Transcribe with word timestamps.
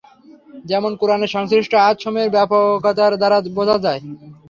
যেমন 0.65 0.91
কুরআনের 0.99 1.33
সংশ্লিষ্ট 1.35 1.71
আয়াতসমূহের 1.77 2.33
ব্যাপকতার 2.35 3.11
দ্বারা 3.19 3.37
বোঝা 3.57 3.77
যায়। 3.85 4.01